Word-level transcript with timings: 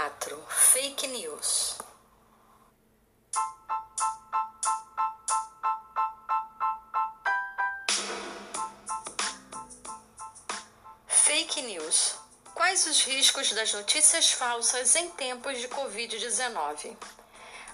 4. 0.00 0.34
Fake 0.48 1.06
News. 1.08 1.76
Fake 11.06 11.60
News. 11.60 12.14
Quais 12.54 12.86
os 12.86 13.02
riscos 13.04 13.52
das 13.52 13.74
notícias 13.74 14.32
falsas 14.32 14.96
em 14.96 15.10
tempos 15.10 15.58
de 15.58 15.68
Covid-19? 15.68 16.96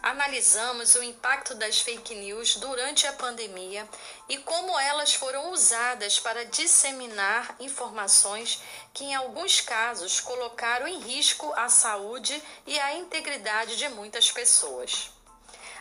analisamos 0.06 0.94
o 0.94 1.02
impacto 1.02 1.52
das 1.56 1.80
fake 1.80 2.14
news 2.14 2.54
durante 2.56 3.08
a 3.08 3.12
pandemia 3.12 3.88
e 4.28 4.38
como 4.38 4.78
elas 4.78 5.14
foram 5.14 5.50
usadas 5.50 6.20
para 6.20 6.44
disseminar 6.46 7.56
informações 7.58 8.62
que, 8.96 9.04
em 9.04 9.14
alguns 9.14 9.60
casos, 9.60 10.20
colocaram 10.20 10.88
em 10.88 10.98
risco 11.00 11.52
a 11.54 11.68
saúde 11.68 12.42
e 12.66 12.80
a 12.80 12.94
integridade 12.94 13.76
de 13.76 13.86
muitas 13.90 14.32
pessoas. 14.32 15.10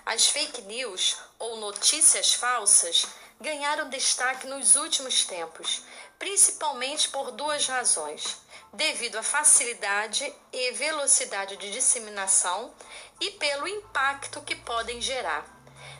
As 0.05 0.27
fake 0.27 0.63
news 0.63 1.15
ou 1.39 1.55
notícias 1.55 2.33
falsas 2.33 3.05
ganharam 3.39 3.87
destaque 3.87 4.47
nos 4.47 4.75
últimos 4.75 5.23
tempos, 5.23 5.81
principalmente 6.19 7.07
por 7.07 7.31
duas 7.31 7.65
razões 7.67 8.37
devido 8.73 9.15
à 9.15 9.23
facilidade 9.23 10.33
e 10.51 10.71
velocidade 10.71 11.55
de 11.55 11.71
disseminação 11.71 12.73
e 13.21 13.31
pelo 13.31 13.65
impacto 13.65 14.41
que 14.41 14.57
podem 14.57 14.99
gerar. 14.99 15.54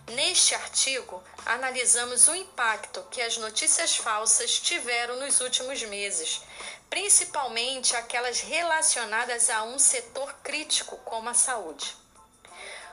Neste 0.08 0.54
artigo, 0.54 1.24
analisamos 1.48 2.28
o 2.28 2.36
impacto 2.36 3.04
que 3.10 3.22
as 3.22 3.38
notícias 3.38 3.96
falsas 3.96 4.60
tiveram 4.60 5.16
nos 5.16 5.42
últimos 5.42 5.82
meses, 5.82 6.42
principalmente 6.92 7.96
aquelas 7.96 8.40
relacionadas 8.40 9.50
a 9.50 9.64
um 9.64 9.80
setor 9.80 10.32
crítico 10.44 10.96
como 10.98 11.30
a 11.30 11.34
saúde. 11.34 11.98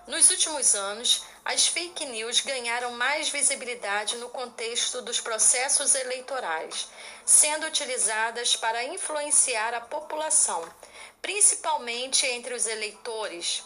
Nos 0.07 0.31
últimos 0.31 0.75
anos, 0.75 1.23
as 1.45 1.67
fake 1.67 2.07
news 2.07 2.41
ganharam 2.41 2.93
mais 2.93 3.29
visibilidade 3.29 4.17
no 4.17 4.31
contexto 4.31 5.03
dos 5.03 5.21
processos 5.21 5.95
eleitorais, 5.95 6.89
sendo 7.27 7.67
utilizadas 7.67 8.57
para 8.57 8.85
influenciar 8.85 9.75
a 9.75 9.83
população, 9.83 10.67
principalmente 11.21 12.27
entre 12.27 12.55
os 12.55 12.67
eleitores. 12.67 13.63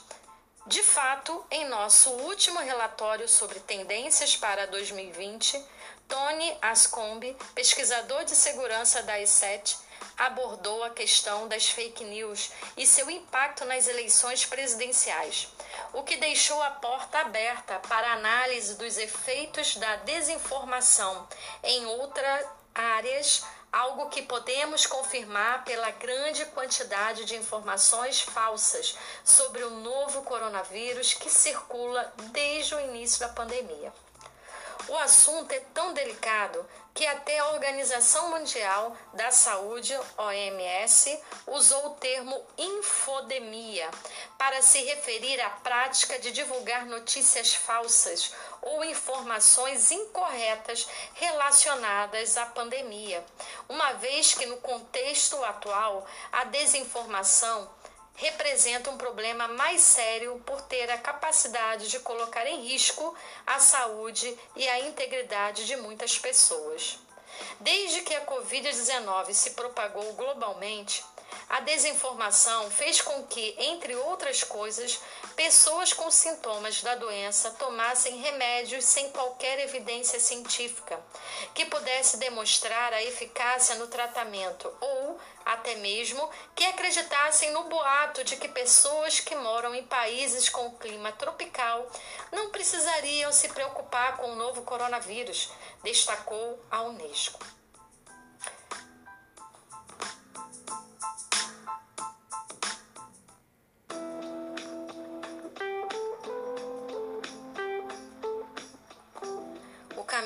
De 0.67 0.83
fato, 0.83 1.47
em 1.49 1.69
nosso 1.69 2.11
último 2.11 2.59
relatório 2.59 3.29
sobre 3.29 3.61
tendências 3.61 4.35
para 4.37 4.67
2020, 4.67 5.65
Tony 6.09 6.59
Ascombe, 6.61 7.37
pesquisador 7.55 8.25
de 8.25 8.35
segurança 8.35 9.01
da 9.05 9.17
E7, 9.17 9.77
abordou 10.19 10.83
a 10.83 10.91
questão 10.91 11.47
das 11.47 11.69
fake 11.69 12.03
news 12.03 12.51
e 12.77 12.85
seu 12.85 13.09
impacto 13.09 13.65
nas 13.65 13.87
eleições 13.87 14.45
presidenciais, 14.45 15.47
o 15.93 16.03
que 16.03 16.17
deixou 16.17 16.61
a 16.61 16.71
porta 16.71 17.21
aberta 17.21 17.79
para 17.89 18.15
análise 18.15 18.75
dos 18.75 18.99
efeitos 18.99 19.77
da 19.77 19.95
desinformação 19.97 21.29
em 21.63 21.87
outras 21.87 22.45
áreas, 22.75 23.45
algo 23.77 24.09
que 24.09 24.23
podemos 24.23 24.87
confirmar 24.87 25.63
pela 25.65 25.91
grande 25.91 26.47
quantidade 26.47 27.27
de 27.27 27.37
informações 27.37 28.23
falsas 28.23 28.97
sobre 29.23 29.63
o 29.65 29.71
novo 29.71 30.23
coronavírus 30.23 31.13
que 31.13 31.29
circula 31.29 32.11
desde 32.33 32.75
o 32.75 32.81
início 32.81 33.21
da 33.21 33.29
pandemia. 33.29 33.93
O 34.89 34.97
assunto 34.99 35.51
é 35.51 35.61
tão 35.75 35.93
delicado 35.95 36.65
que 36.95 37.05
até 37.07 37.39
a 37.39 37.51
Organização 37.51 38.31
Mundial 38.31 38.97
da 39.13 39.31
Saúde, 39.31 39.93
OMS, 40.17 41.21
usou 41.47 41.89
o 41.89 41.95
termo 41.95 42.41
infodemia 42.57 43.91
para 44.39 44.63
se 44.63 44.83
referir 44.83 45.41
à 45.41 45.51
prática 45.51 46.19
de 46.21 46.31
divulgar 46.31 46.87
notícias 46.87 47.55
falsas 47.55 48.33
ou 48.63 48.85
informações 48.85 49.91
incorretas 49.91 50.87
relacionadas 51.15 52.37
à 52.39 52.47
pandemia, 52.47 53.25
uma 53.69 53.93
vez 53.95 54.35
que 54.35 54.47
no 54.47 54.57
contexto 54.59 55.45
atual 55.45 56.07
a 56.33 56.45
desinformação 56.45 57.69
representa 58.17 58.91
um 58.91 58.99
problema 58.99 59.47
mais 59.49 59.81
sério 59.83 60.43
por 60.45 60.61
ter 60.63 60.91
a 60.91 60.99
capacidade 60.99 61.89
de 61.89 62.01
colocar 62.01 62.47
em 62.47 62.63
risco 62.63 63.15
a 63.47 63.59
saúde 63.59 64.37
e 64.55 64.69
a 64.69 64.81
integridade 64.81 65.67
de 65.67 65.77
muitas 65.77 66.19
pessoas. 66.19 66.99
Desde 67.61 68.01
que 68.01 68.15
a 68.15 68.25
Covid-19 68.25 69.33
se 69.33 69.51
propagou 69.51 70.15
globalmente, 70.15 71.05
a 71.49 71.61
desinformação 71.61 72.71
fez 72.71 73.01
com 73.01 73.23
que, 73.25 73.55
entre 73.59 73.95
outras 73.95 74.43
coisas, 74.43 75.01
pessoas 75.37 75.93
com 75.93 76.11
sintomas 76.11 76.83
da 76.83 76.97
doença 76.97 77.51
tomassem 77.53 78.17
remédios 78.17 78.85
sem 78.85 79.11
qualquer 79.11 79.61
evidência 79.61 80.19
científica 80.19 80.99
que 81.55 81.67
pudesse 81.67 82.17
demonstrar 82.17 82.93
a 82.93 83.03
eficácia 83.03 83.77
no 83.77 83.87
tratamento 83.87 84.73
ou 84.81 85.21
até 85.45 85.77
mesmo 85.77 86.29
que 86.55 86.65
acreditassem 86.65 87.53
no 87.53 87.65
boato 87.65 88.25
de 88.25 88.37
que 88.37 88.49
pessoas 88.49 89.21
que 89.21 89.37
moram 89.37 89.75
em 89.75 89.85
países 89.85 90.49
com 90.49 90.77
clima 90.77 91.13
tropical 91.13 91.89
não 92.33 92.51
precisariam 92.51 93.31
se 93.31 93.49
preocupar 93.51 94.17
com 94.17 94.33
o 94.33 94.37
novo 94.37 94.63
coronavírus, 94.63 95.51
destacou 95.85 96.61
a 96.71 96.83
Unesco. 96.83 97.56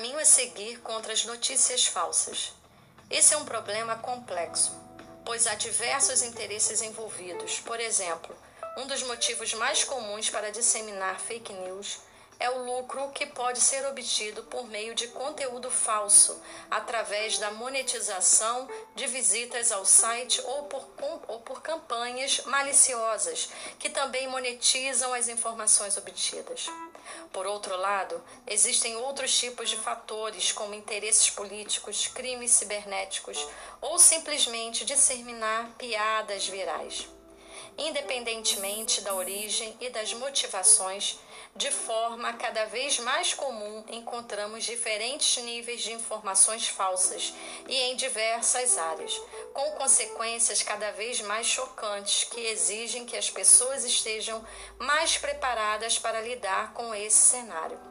Caminho 0.01 0.17
a 0.17 0.25
seguir 0.25 0.79
contra 0.79 1.13
as 1.13 1.25
notícias 1.25 1.85
falsas. 1.85 2.53
Esse 3.07 3.35
é 3.35 3.37
um 3.37 3.45
problema 3.45 3.95
complexo, 3.97 4.75
pois 5.23 5.45
há 5.45 5.53
diversos 5.53 6.23
interesses 6.23 6.81
envolvidos. 6.81 7.59
Por 7.59 7.79
exemplo, 7.79 8.35
um 8.79 8.87
dos 8.87 9.03
motivos 9.03 9.53
mais 9.53 9.83
comuns 9.83 10.27
para 10.27 10.51
disseminar 10.51 11.19
fake 11.19 11.53
news 11.53 11.99
é 12.39 12.49
o 12.49 12.63
lucro 12.63 13.11
que 13.11 13.27
pode 13.27 13.61
ser 13.61 13.85
obtido 13.85 14.41
por 14.45 14.67
meio 14.67 14.95
de 14.95 15.07
conteúdo 15.09 15.69
falso, 15.69 16.41
através 16.71 17.37
da 17.37 17.51
monetização 17.51 18.67
de 18.95 19.05
visitas 19.05 19.71
ao 19.71 19.85
site 19.85 20.41
ou 20.41 20.63
por, 20.63 20.83
ou 21.27 21.41
por 21.41 21.61
campanhas 21.61 22.43
maliciosas, 22.45 23.51
que 23.77 23.87
também 23.87 24.27
monetizam 24.27 25.13
as 25.13 25.27
informações 25.27 25.95
obtidas. 25.95 26.65
Por 27.31 27.47
outro 27.47 27.77
lado, 27.77 28.21
existem 28.45 28.97
outros 28.97 29.37
tipos 29.37 29.69
de 29.69 29.77
fatores, 29.77 30.51
como 30.51 30.73
interesses 30.73 31.29
políticos, 31.29 32.07
crimes 32.07 32.51
cibernéticos 32.51 33.47
ou 33.79 33.97
simplesmente 33.97 34.83
disseminar 34.83 35.71
piadas 35.77 36.47
virais. 36.47 37.07
Independentemente 37.77 39.01
da 39.01 39.13
origem 39.15 39.75
e 39.79 39.89
das 39.89 40.13
motivações, 40.13 41.17
de 41.55 41.71
forma 41.71 42.33
cada 42.33 42.65
vez 42.65 42.99
mais 42.99 43.33
comum, 43.33 43.83
encontramos 43.89 44.63
diferentes 44.63 45.41
níveis 45.43 45.81
de 45.81 45.91
informações 45.91 46.67
falsas 46.67 47.33
e 47.67 47.75
em 47.75 47.95
diversas 47.95 48.77
áreas, 48.77 49.19
com 49.53 49.71
consequências 49.71 50.63
cada 50.63 50.91
vez 50.91 51.21
mais 51.21 51.47
chocantes 51.47 52.23
que 52.25 52.39
exigem 52.39 53.05
que 53.05 53.17
as 53.17 53.29
pessoas 53.29 53.83
estejam 53.83 54.45
mais 54.77 55.17
preparadas 55.17 55.97
para 55.97 56.21
lidar 56.21 56.73
com 56.73 56.93
esse 56.93 57.17
cenário. 57.17 57.90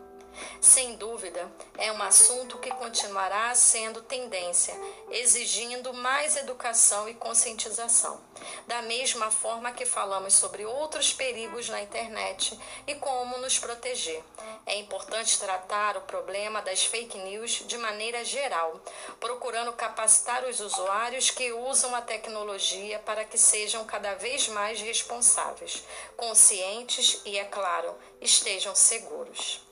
Sem 0.61 0.97
dúvida, 0.97 1.51
é 1.79 1.91
um 1.93 2.03
assunto 2.03 2.59
que 2.59 2.71
continuará 2.71 3.55
sendo 3.55 4.03
tendência, 4.03 4.75
exigindo 5.11 5.93
mais 5.95 6.37
educação 6.37 7.09
e 7.09 7.15
conscientização. 7.15 8.21
Da 8.67 8.83
mesma 8.83 9.31
forma 9.31 9.73
que 9.73 9.85
falamos 9.85 10.35
sobre 10.35 10.65
outros 10.65 11.13
perigos 11.13 11.69
na 11.69 11.83
internet 11.83 12.59
e 12.87 12.95
como 12.97 13.39
nos 13.39 13.59
proteger. 13.59 14.23
É 14.67 14.77
importante 14.77 15.39
tratar 15.39 15.97
o 15.97 16.03
problema 16.03 16.63
das 16.63 16.85
fake 16.85 17.19
news 17.19 17.63
de 17.67 17.77
maneira 17.79 18.25
geral, 18.25 18.81
procurando 19.19 19.73
capacitar 19.73 20.45
os 20.45 20.61
usuários 20.61 21.31
que 21.31 21.53
usam 21.53 21.95
a 21.95 22.03
tecnologia 22.03 22.99
para 23.01 23.25
que 23.25 23.39
sejam 23.39 23.85
cada 23.85 24.15
vez 24.15 24.49
mais 24.49 24.81
responsáveis, 24.81 25.83
conscientes 26.17 27.21
e, 27.25 27.39
é 27.39 27.45
claro, 27.45 27.95
estejam 28.21 28.75
seguros. 28.75 29.70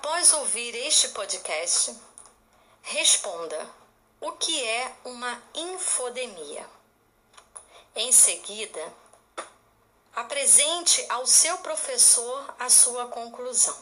Após 0.00 0.32
ouvir 0.32 0.76
este 0.76 1.08
podcast, 1.08 1.92
responda: 2.82 3.68
o 4.20 4.30
que 4.32 4.64
é 4.64 4.94
uma 5.04 5.42
infodemia? 5.52 6.64
Em 7.96 8.12
seguida, 8.12 8.80
apresente 10.14 11.04
ao 11.08 11.26
seu 11.26 11.58
professor 11.58 12.54
a 12.60 12.70
sua 12.70 13.08
conclusão. 13.08 13.76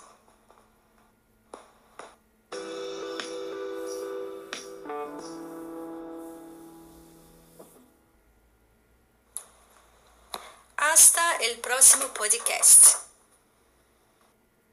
Hasta 10.79 11.45
el 11.45 11.59
próximo 11.59 12.09
podcast. 12.09 13.06